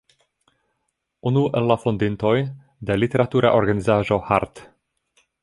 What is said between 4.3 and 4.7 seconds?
"Hart'.